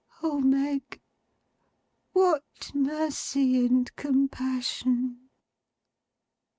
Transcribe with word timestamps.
O 0.23 0.39
Meg, 0.41 0.99
what 2.13 2.71
Mercy 2.73 3.63
and 3.63 3.95
Compassion! 3.95 5.29